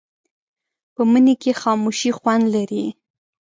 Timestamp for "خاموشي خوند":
1.61-2.45